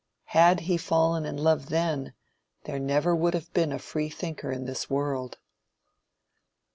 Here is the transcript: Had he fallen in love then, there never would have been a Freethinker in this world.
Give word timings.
Had 0.33 0.61
he 0.61 0.77
fallen 0.77 1.25
in 1.27 1.37
love 1.37 1.67
then, 1.69 2.13
there 2.63 2.79
never 2.79 3.15
would 3.15 3.35
have 3.35 3.53
been 3.53 3.71
a 3.71 3.77
Freethinker 3.77 4.51
in 4.51 4.65
this 4.65 4.89
world. 4.89 5.37